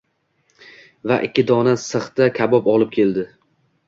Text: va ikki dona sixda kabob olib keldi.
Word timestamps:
va 1.11 1.17
ikki 1.27 1.43
dona 1.51 1.73
sixda 1.81 2.31
kabob 2.39 2.71
olib 2.73 2.97
keldi. 2.97 3.27